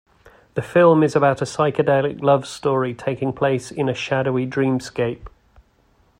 [0.55, 5.27] The film is about a psychedelic love story taking place in a "shadowy dreamscape".